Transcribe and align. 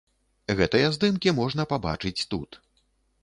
Гэтыя 0.59 0.87
здымкі 0.95 1.33
можна 1.39 1.67
пабачыць 1.73 2.17
тут. 2.35 2.59